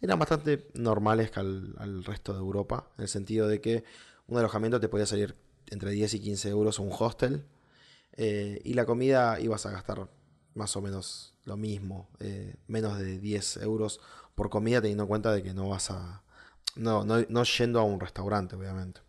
[0.00, 3.84] eran bastante normales que al, resto de Europa, en el sentido de que
[4.28, 5.36] un alojamiento te podía salir
[5.68, 7.44] entre 10 y 15 euros un hostel,
[8.12, 10.08] eh, y la comida ibas a gastar
[10.54, 14.00] más o menos lo mismo, eh, menos de 10 euros
[14.34, 16.22] por comida, teniendo en cuenta de que no vas a...
[16.76, 19.00] No, no, no yendo a un restaurante, obviamente.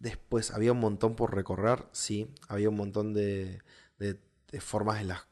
[0.00, 3.62] Después había un montón por recorrer, sí, había un montón de,
[4.58, 5.26] formas en las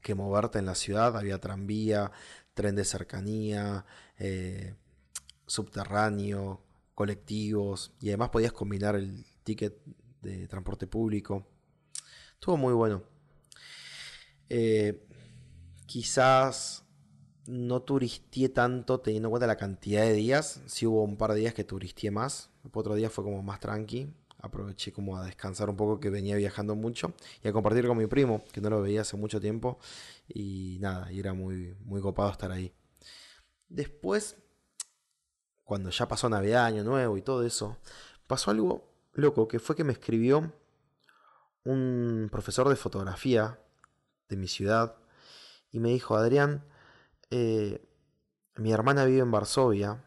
[0.00, 2.12] que moverte en la ciudad, había tranvía,
[2.54, 3.84] tren de cercanía,
[4.16, 4.76] eh,
[5.46, 6.62] subterráneo,
[6.94, 9.76] colectivos, y además podías combinar el ticket
[10.22, 11.44] de transporte público.
[12.34, 13.02] Estuvo muy bueno.
[14.48, 15.04] Eh,
[15.86, 16.84] quizás
[17.48, 20.60] no turistié tanto teniendo en cuenta la cantidad de días.
[20.66, 22.50] Sí hubo un par de días que turistié más.
[22.72, 24.12] Otro día fue como más tranqui.
[24.40, 28.06] Aproveché como a descansar un poco que venía viajando mucho y a compartir con mi
[28.06, 29.78] primo, que no lo veía hace mucho tiempo.
[30.28, 32.72] Y nada, y era muy, muy copado estar ahí.
[33.68, 34.36] Después,
[35.64, 37.78] cuando ya pasó Navidad, Año Nuevo y todo eso,
[38.26, 40.52] pasó algo loco, que fue que me escribió
[41.64, 43.58] un profesor de fotografía
[44.28, 44.96] de mi ciudad
[45.70, 46.64] y me dijo, Adrián,
[47.30, 47.86] eh,
[48.56, 50.02] mi hermana vive en Varsovia,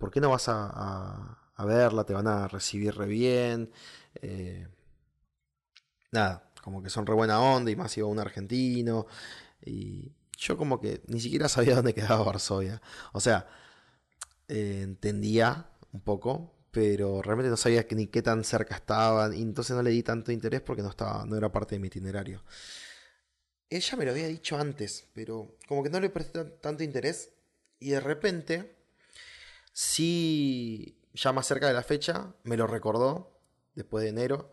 [0.00, 2.04] ¿por qué no vas a, verla?
[2.04, 3.70] Te van a recibir re bien.
[4.22, 4.66] Eh,
[6.10, 9.06] nada, como que son re buena onda y más iba un argentino.
[9.64, 12.80] Y yo como que ni siquiera sabía dónde quedaba Varsovia.
[13.12, 13.46] O sea,
[14.48, 19.34] eh, entendía un poco, pero realmente no sabía ni qué tan cerca estaban.
[19.34, 21.88] Y entonces no le di tanto interés porque no, estaba, no era parte de mi
[21.88, 22.42] itinerario.
[23.68, 27.34] Ella me lo había dicho antes, pero como que no le presté tanto interés.
[27.78, 28.79] Y de repente,
[29.72, 33.40] sí, ya más cerca de la fecha, me lo recordó,
[33.74, 34.50] después de enero.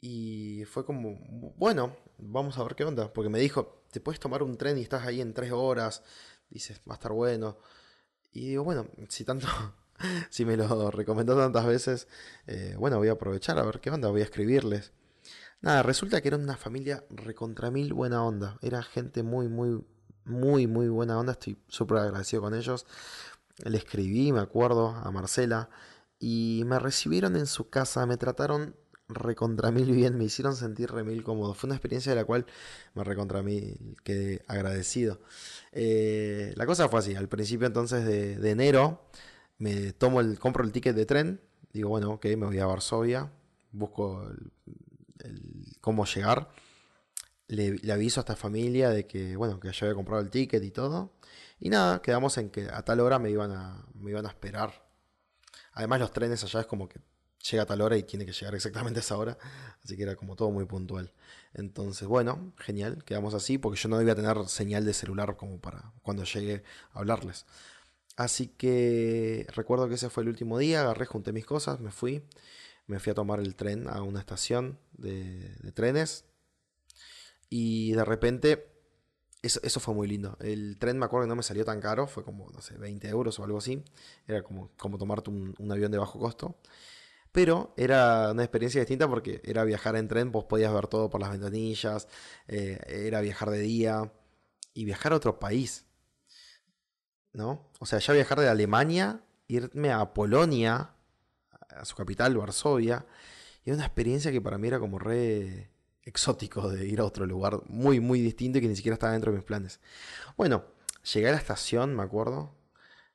[0.00, 1.18] Y fue como,
[1.56, 3.12] bueno, vamos a ver qué onda.
[3.12, 6.02] Porque me dijo, te puedes tomar un tren y estás ahí en tres horas.
[6.50, 7.58] Dices, va a estar bueno.
[8.32, 9.46] Y digo, bueno, si tanto,
[10.30, 12.08] si me lo recomendó tantas veces,
[12.46, 14.92] eh, bueno, voy a aprovechar a ver qué onda, voy a escribirles.
[15.60, 18.58] Nada, resulta que era una familia recontra mil buena onda.
[18.62, 19.84] Era gente muy, muy,
[20.24, 21.32] muy, muy buena onda.
[21.32, 22.86] Estoy súper agradecido con ellos.
[23.64, 25.70] Le escribí, me acuerdo, a Marcela.
[26.20, 28.74] Y me recibieron en su casa, me trataron
[29.08, 31.54] recontra mil bien, me hicieron sentir re mil cómodo.
[31.54, 32.46] Fue una experiencia de la cual
[32.94, 35.20] me recontra mil quedé agradecido.
[35.72, 39.02] Eh, la cosa fue así, al principio entonces de, de, enero
[39.58, 41.40] me tomo el, compro el ticket de tren,
[41.72, 43.32] digo bueno, ok, me voy a Varsovia,
[43.72, 44.28] busco
[45.20, 46.50] el, cómo llegar.
[47.48, 50.70] Le, aviso a esta familia de que, bueno, que yo había comprado el ticket y
[50.70, 51.12] todo.
[51.60, 54.86] Y nada, quedamos en que a tal hora me iban a, me iban a esperar.
[55.72, 57.00] Además los trenes allá es como que
[57.50, 59.38] llega a tal hora y tiene que llegar exactamente a esa hora.
[59.82, 61.12] Así que era como todo muy puntual.
[61.54, 65.92] Entonces, bueno, genial, quedamos así porque yo no debía tener señal de celular como para
[66.02, 67.46] cuando llegue a hablarles.
[68.16, 72.22] Así que recuerdo que ese fue el último día, agarré, junté mis cosas, me fui.
[72.86, 76.24] Me fui a tomar el tren a una estación de trenes
[77.50, 78.66] y de repente,
[79.42, 80.36] eso, fue muy lindo.
[80.40, 83.08] El tren me acuerdo que no me salió tan caro, fue como, no sé, 20
[83.08, 83.82] euros o algo así.
[84.26, 86.58] Era como, como tomarte un, avión de bajo costo.
[87.32, 91.20] Pero era una experiencia distinta porque era viajar en tren, vos podías ver todo por
[91.20, 92.08] las ventanillas,
[92.48, 94.12] eh, era viajar de día
[94.74, 95.86] y viajar a otro país.
[97.32, 97.70] ¿No?
[97.78, 100.94] O sea, ya viajar de Alemania, irme a Polonia,
[101.68, 103.06] a su capital, Varsovia,
[103.64, 105.70] y era una experiencia que para mí era como re
[106.08, 109.30] exótico de ir a otro lugar muy, muy distinto y que ni siquiera estaba dentro
[109.30, 109.80] de mis planes.
[110.36, 110.64] Bueno,
[111.12, 112.54] llegué a la estación, me acuerdo,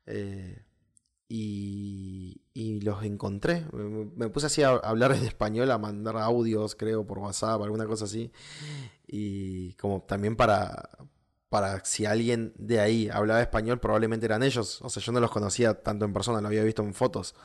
[0.05, 0.63] eh,
[1.27, 3.65] y, los encontré.
[3.71, 8.05] Me, puse así a hablar en español, a mandar audios, creo, por WhatsApp, alguna cosa
[8.05, 8.31] así.
[9.07, 10.89] Y como también para,
[11.49, 14.81] para si alguien de ahí hablaba español, probablemente eran ellos.
[14.81, 17.35] O sea, yo no los conocía tanto en persona, lo había visto en fotos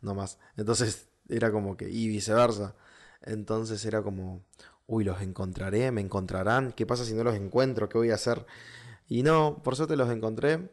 [0.00, 0.38] nomás.
[0.56, 2.74] Entonces era como que, y viceversa.
[3.22, 4.44] Entonces era como,
[4.86, 7.88] uy, los encontraré, me encontrarán, ¿qué pasa si no los encuentro?
[7.88, 8.46] ¿Qué voy a hacer?
[9.08, 10.70] Y no, por suerte los encontré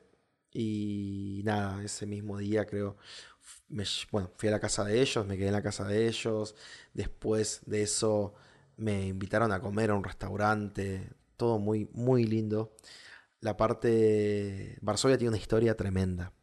[0.52, 2.98] y nada, ese mismo día creo,
[4.12, 6.56] bueno, fui a la casa de ellos, me quedé en la casa de ellos,
[6.94, 8.34] después de eso
[8.78, 12.76] me invitaron a comer a un restaurante, todo muy, muy lindo.
[13.40, 16.34] La parte, Varsovia tiene una historia tremenda.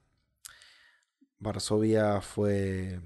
[1.39, 3.01] Varsovia fue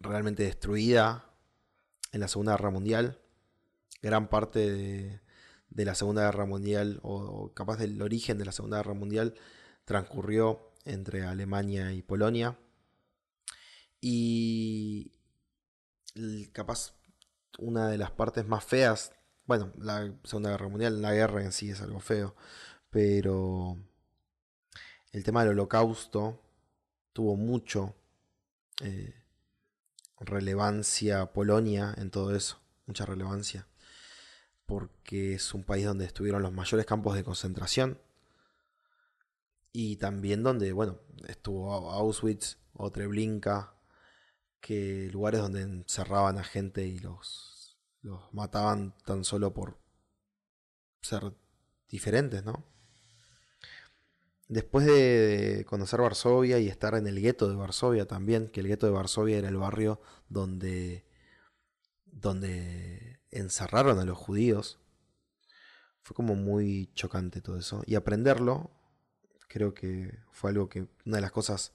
[0.00, 1.31] realmente destruida
[2.12, 3.18] en la Segunda Guerra Mundial.
[4.02, 8.94] Gran parte de, la Segunda Guerra Mundial, o, capaz del origen de la Segunda Guerra
[8.94, 9.34] Mundial,
[9.84, 12.58] transcurrió entre Alemania y Polonia.
[14.00, 15.12] Y
[16.52, 16.94] capaz
[17.58, 19.12] una de las partes más feas,
[19.46, 22.34] bueno, la Segunda Guerra Mundial, la guerra en sí es algo feo,
[22.90, 23.76] pero
[25.12, 26.40] el tema del holocausto
[27.12, 27.94] tuvo mucho
[28.82, 29.21] eh,
[30.24, 33.66] relevancia Polonia en todo eso, mucha relevancia,
[34.66, 38.00] porque es un país donde estuvieron los mayores campos de concentración
[39.72, 43.74] y también donde, bueno, estuvo Auschwitz o Treblinka,
[44.60, 49.78] que lugares donde encerraban a gente y los, los mataban tan solo por
[51.00, 51.34] ser
[51.88, 52.71] diferentes, ¿no?
[54.52, 58.84] Después de conocer Varsovia y estar en el gueto de Varsovia también, que el gueto
[58.84, 61.06] de Varsovia era el barrio donde,
[62.04, 64.78] donde encerraron a los judíos,
[66.02, 67.82] fue como muy chocante todo eso.
[67.86, 68.70] Y aprenderlo,
[69.48, 71.72] creo que fue algo que, una de las cosas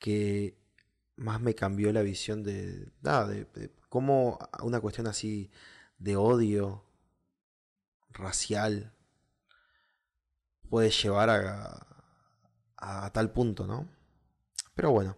[0.00, 0.58] que
[1.14, 5.52] más me cambió la visión de, de, de cómo una cuestión así
[5.98, 6.82] de odio
[8.10, 8.95] racial
[10.68, 11.86] puede llevar a,
[12.76, 13.88] a, tal punto, ¿no?
[14.74, 15.16] Pero bueno,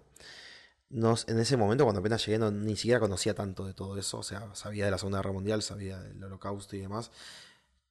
[0.91, 4.55] en ese momento cuando apenas llegué ni siquiera conocía tanto de todo eso, o sea,
[4.55, 7.11] sabía de la Segunda Guerra Mundial, sabía del holocausto y demás,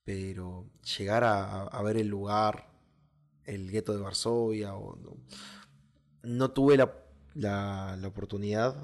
[0.04, 2.72] pero llegar a, ver el lugar,
[3.46, 4.72] el gueto de Varsovia,
[6.24, 6.94] no, tuve la,
[7.36, 8.76] la, oportunidad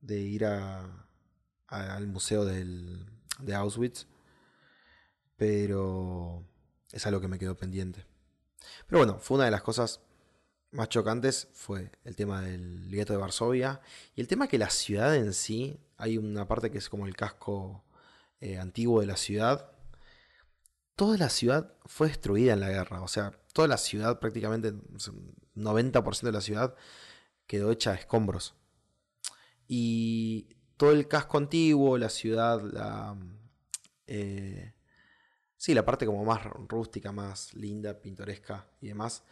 [0.00, 3.04] de ir al museo del,
[3.40, 4.06] de Auschwitz,
[5.36, 6.43] pero
[6.94, 8.06] es algo que me quedó pendiente.
[8.86, 10.00] Pero bueno, fue una de las cosas
[10.70, 13.80] más chocantes fue el tema del gueto de Varsovia
[14.16, 17.14] y el tema que la ciudad en sí, hay una parte que es como el
[17.14, 17.84] casco
[18.40, 19.70] eh, antiguo de la ciudad,
[20.96, 24.72] toda la ciudad fue destruida en la guerra, o sea, toda la ciudad, prácticamente
[25.54, 26.74] 90% de la ciudad
[27.46, 28.54] quedó hecha a escombros.
[29.68, 33.16] Y todo el casco antiguo, la ciudad, la,
[34.06, 34.73] eh,
[35.64, 39.22] Sí, la parte como más rústica, más linda, pintoresca y demás,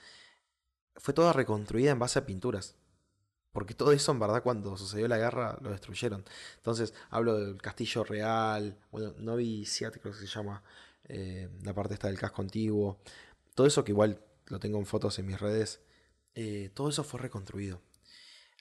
[0.96, 2.74] fue toda reconstruida en base a pinturas.
[3.52, 6.24] Porque todo eso, en verdad, cuando sucedió la guerra, lo destruyeron.
[6.56, 10.62] Entonces, hablo del castillo real, bueno, Novi Siat, creo que se llama,
[11.04, 12.98] eh, la parte del casco antiguo.
[13.54, 15.82] Todo eso que igual lo tengo en fotos en mis redes,
[16.34, 17.82] eh, todo eso fue reconstruido.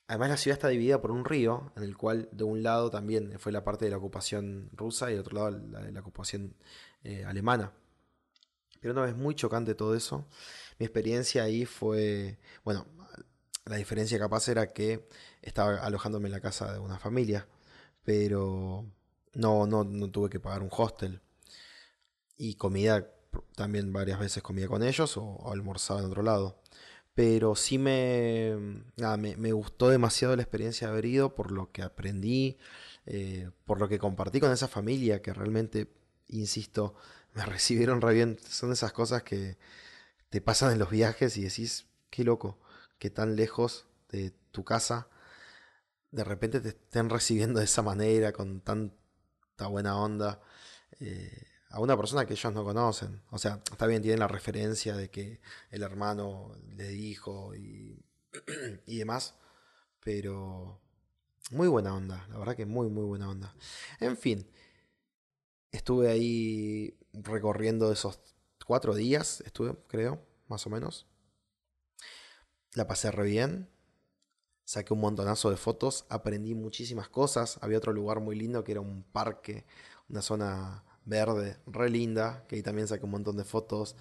[0.07, 3.39] Además, la ciudad está dividida por un río, en el cual de un lado también
[3.39, 6.55] fue la parte de la ocupación rusa y de otro lado la de la ocupación
[7.03, 7.71] eh, alemana.
[8.81, 10.27] Pero una vez muy chocante todo eso.
[10.79, 12.85] Mi experiencia ahí fue, bueno,
[13.65, 15.07] la diferencia capaz era que
[15.41, 17.47] estaba alojándome en la casa de una familia,
[18.03, 18.85] pero
[19.33, 21.21] No, no, no tuve que pagar un hostel.
[22.37, 23.07] Y comida,
[23.55, 26.59] también varias veces comía con ellos o, almorzaba en otro lado.
[27.21, 28.57] Pero sí me,
[28.97, 32.57] me, me, gustó demasiado la experiencia de haber ido por lo que aprendí,
[33.05, 35.87] eh, por lo que compartí con esa familia que realmente,
[36.29, 36.95] insisto,
[37.35, 38.39] me recibieron re bien.
[38.49, 39.59] Son esas cosas que
[40.31, 42.57] te pasan en los viajes y decís, qué loco,
[42.97, 45.07] que tan lejos de tu casa
[46.09, 50.41] de repente te estén recibiendo de esa manera, con tanta buena onda,
[50.99, 53.21] eh, a una persona que ellos no conocen.
[53.31, 58.03] O sea, está bien, tienen la referencia de que el hermano le dijo y,
[58.85, 59.35] y demás,
[60.01, 60.81] pero
[61.51, 63.55] muy buena onda, la verdad que muy, muy buena onda.
[63.99, 64.49] En fin,
[65.71, 68.19] estuve ahí recorriendo esos
[68.65, 71.07] cuatro días, estuve, creo, más o menos.
[72.73, 73.69] La pasé re bien.
[74.63, 77.57] Saqué un montonazo de fotos, aprendí muchísimas cosas.
[77.61, 79.65] Había otro lugar muy lindo que era un parque,
[80.07, 83.95] una zona verde, re linda, que ahí también saqué un montón de fotos.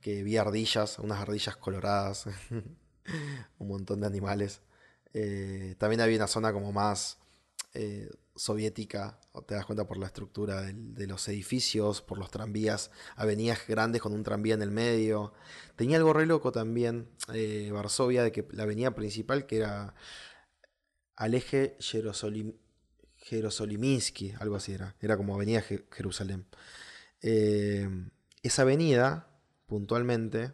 [0.00, 2.26] Que vi ardillas, unas ardillas coloradas,
[3.58, 4.60] un montón de animales.
[5.14, 7.18] Eh, también había una zona como más
[7.74, 13.66] eh, soviética, te das cuenta por la estructura de los edificios, por los tranvías, avenidas
[13.66, 15.32] grandes con un tranvía en el medio.
[15.74, 19.94] Tenía algo re loco también, eh, Varsovia, de que la avenida principal, que era
[21.16, 22.54] al eje Jerosolim,
[23.26, 26.46] Jerosoliminsky, algo así era, era como Avenida Jerusalén.
[27.20, 29.28] esa avenida,
[29.66, 30.52] puntualmente,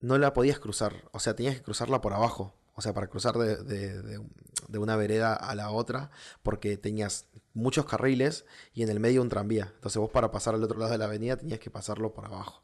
[0.00, 3.36] no la podías cruzar, o sea, tenías que cruzarla por abajo o sea, para cruzar
[3.36, 6.10] de, una vereda a la otra,
[6.42, 9.70] porque tenías muchos carriles y en el medio un tranvía.
[9.74, 12.62] Entonces vos para pasar al otro lado de la avenida tenías que pasarlo por abajo,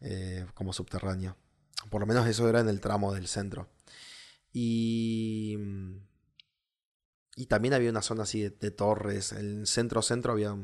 [0.00, 1.36] eh, como subterráneo.
[1.90, 3.68] Por lo menos eso era en el tramo del centro.
[4.52, 5.58] Y,
[7.36, 9.32] y también había una zona así de, torres.
[9.32, 10.56] En centro-centro había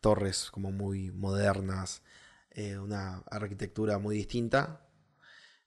[0.00, 2.02] torres como muy modernas,
[2.50, 4.88] eh, una arquitectura muy distinta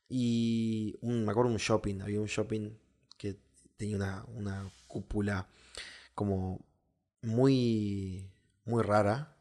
[0.10, 2.72] y me acuerdo un shopping, había un shopping
[3.18, 3.38] que
[3.78, 5.48] tenía una, una cúpula
[6.14, 6.66] como
[7.22, 8.30] muy,
[8.66, 9.38] muy rara.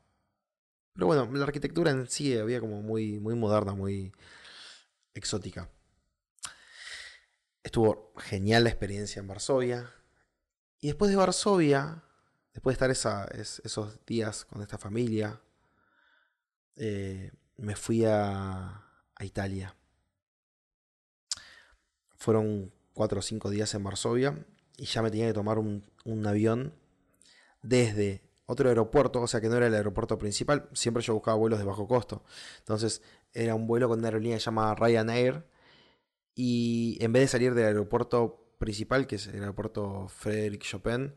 [0.92, 4.12] Pero bueno, la arquitectura en sí había como muy, muy moderna, muy
[5.14, 5.70] exótica.
[7.62, 9.90] Estuvo genial la experiencia en Varsovia.
[10.81, 12.03] Y después de Varsovia,
[12.55, 15.41] después de estar esos días con esta familia,
[16.76, 18.87] eh, me fui a,
[19.20, 19.76] Italia.
[22.16, 24.47] Fueron cuatro o cinco días en Varsovia
[24.78, 25.85] y ya me tenía que tomar un,
[26.26, 26.74] avión
[27.61, 31.59] desde otro aeropuerto, o sea que no era el aeropuerto principal, siempre yo buscaba vuelos
[31.59, 32.24] de bajo costo.
[32.61, 33.03] Entonces
[33.35, 35.45] era un vuelo con una aerolínea llamada Ryanair
[36.35, 41.14] y en vez de salir del aeropuerto principal, que es el aeropuerto Frederick Chopin,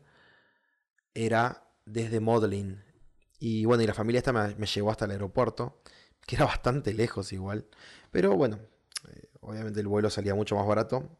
[1.14, 2.82] era desde Modlin.
[3.38, 5.80] Y bueno, y la familia esta me, me llevó hasta el aeropuerto,
[6.26, 7.66] que era bastante lejos igual.
[8.10, 8.58] Pero bueno,
[9.08, 11.16] eh, obviamente el vuelo salía mucho más barato.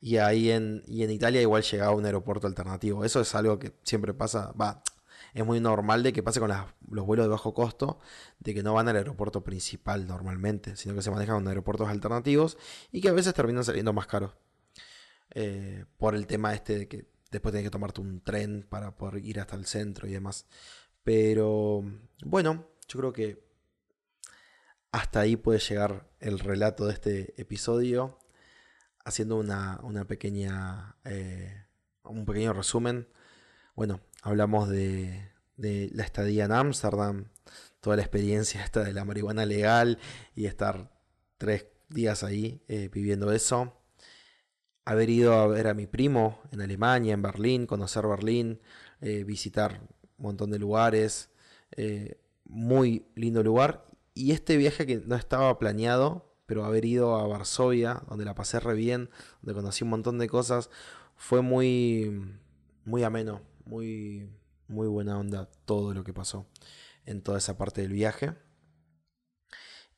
[0.00, 3.04] Y ahí en, y en Italia igual llegaba un aeropuerto alternativo.
[3.04, 4.82] Eso es algo que siempre pasa, va,
[5.34, 6.50] es muy normal de que pase con
[6.90, 7.98] los vuelos de bajo costo,
[8.38, 12.56] de que no van al aeropuerto principal normalmente, sino que se manejan con aeropuertos alternativos
[12.92, 14.32] y que a veces terminan saliendo más caros.
[15.30, 19.24] Eh, por el tema este de que después tienes que tomarte un tren para poder
[19.24, 20.46] ir hasta el centro y demás.
[21.04, 21.84] Pero
[22.24, 23.46] bueno, yo creo que
[24.92, 28.18] hasta ahí puede llegar el relato de este episodio,
[29.04, 31.66] haciendo una, pequeña, eh,
[32.02, 33.08] un pequeño resumen.
[33.74, 37.28] Bueno, hablamos de, la estadía en Ámsterdam,
[37.80, 39.98] toda la experiencia esta de la marihuana legal
[40.34, 40.90] y estar
[41.38, 43.78] tres días ahí eh, viviendo eso.
[44.86, 48.60] Haber ido a ver a mi primo en Alemania, en Berlín, conocer Berlín,
[49.02, 49.82] eh, visitar
[50.16, 51.30] un montón de lugares.
[52.48, 58.02] muy lindo lugar y este viaje que no estaba planeado, pero haber ido a Varsovia,
[58.08, 59.10] donde la pasé re bien,
[59.42, 60.70] donde conocí un montón de cosas,
[61.16, 62.24] fue muy,
[62.86, 64.30] muy ameno, muy,
[64.68, 66.46] muy buena onda todo lo que pasó
[67.04, 68.32] en toda esa parte del viaje.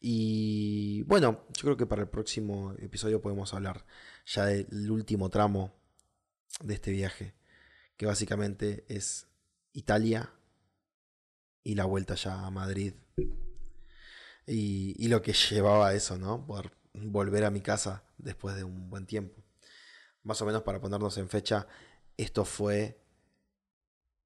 [0.00, 3.86] Y bueno, yo creo que para el próximo episodio podemos hablar
[4.28, 5.74] ya del último tramo
[6.60, 7.34] de este viaje,
[7.96, 9.26] que básicamente es
[9.72, 10.32] Italia
[11.64, 12.94] y la vuelta ya a Madrid
[14.46, 16.46] y, lo que llevaba eso, ¿no?
[16.46, 19.42] Poder volver a mi casa después de un buen tiempo.
[20.22, 21.66] Más o menos para ponernos en fecha,
[22.16, 23.00] esto fue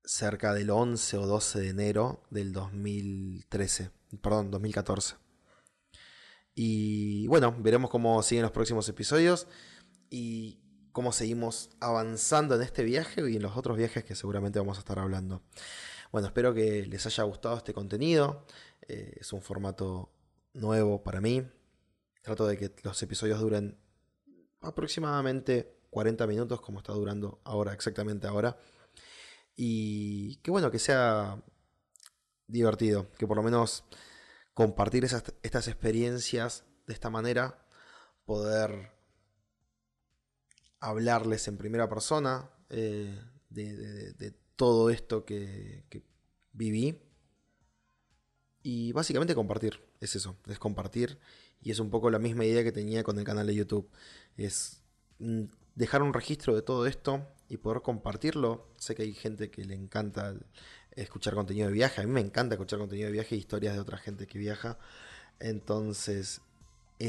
[0.04, 3.90] cerca del 11 o 12 de enero del 2013,
[4.20, 5.16] perdón, 2014.
[6.54, 9.46] Y bueno, veremos cómo siguen los próximos episodios
[10.12, 10.60] y
[10.92, 14.80] cómo seguimos avanzando en este viaje y en los otros viajes que seguramente vamos a
[14.80, 15.42] estar hablando.
[16.12, 18.44] Bueno, espero que les haya gustado este contenido.
[18.86, 20.12] Eh, es un formato
[20.52, 21.42] nuevo para mí.
[22.20, 23.78] Trato de que los episodios duren
[24.60, 28.58] aproximadamente 40 minutos, como está durando ahora, exactamente ahora.
[29.56, 31.42] Y que bueno, que sea
[32.46, 33.84] divertido, que por lo menos
[34.52, 37.66] compartir estas experiencias de esta manera,
[38.26, 38.92] poder
[40.82, 43.18] hablarles en primera persona eh,
[43.48, 46.02] de, todo esto que, que
[46.52, 47.00] viví.
[48.62, 51.18] Y básicamente compartir, es eso, es compartir.
[51.60, 53.90] Y es un poco la misma idea que tenía con el canal de YouTube.
[54.36, 54.82] Es
[55.18, 58.68] mm, dejar un registro de todo esto y poder compartirlo.
[58.76, 60.34] Sé que hay gente que le encanta
[60.90, 62.00] escuchar contenido de viaje.
[62.00, 64.78] A mí me encanta escuchar contenido de viaje e historias de otra gente que viaja.
[65.38, 66.40] Entonces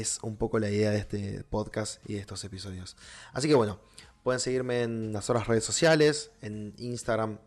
[0.00, 2.96] es un poco la idea de este podcast y de estos episodios.
[3.32, 3.78] Así que bueno,
[4.22, 7.38] pueden seguirme en las otras redes sociales, en Instagram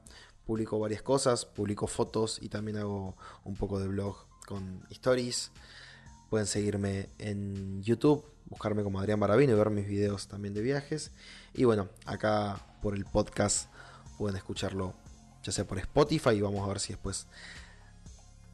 [0.45, 4.15] publico varias cosas, publico fotos y también hago un poco de blog
[4.47, 5.51] con stories.
[6.29, 11.11] Pueden seguirme en YouTube, buscarme como Adrián Barabino y ver mis videos también de viajes.
[11.53, 13.69] Y bueno, acá por el podcast
[14.17, 14.93] pueden escucharlo
[15.43, 17.27] ya sea por Spotify y vamos a ver si después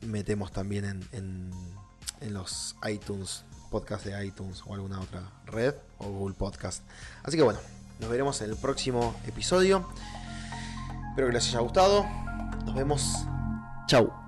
[0.01, 1.51] metemos también en,
[2.21, 6.83] en, los iTunes, podcast de iTunes o alguna otra red o Google Podcast.
[7.23, 7.59] Así que bueno,
[7.99, 9.89] nos veremos en el próximo episodio.
[11.09, 12.05] Espero que les haya gustado.
[12.65, 13.25] Nos vemos.
[13.87, 14.22] Chau.